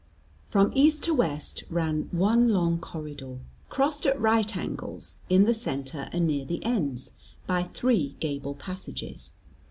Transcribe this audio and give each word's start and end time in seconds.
From 0.49 0.71
east 0.73 1.03
to 1.03 1.13
west 1.13 1.63
ran 1.69 2.09
one 2.11 2.49
long 2.49 2.79
corridor, 2.79 3.37
crossed 3.69 4.07
at 4.07 4.19
right 4.19 4.57
angles, 4.57 5.17
in 5.29 5.43
the 5.45 5.53
centre 5.53 6.09
and 6.11 6.25
near 6.25 6.43
the 6.43 6.65
ends, 6.65 7.11
by 7.45 7.65
three 7.65 8.15
gable 8.19 8.55
passages. 8.55 9.29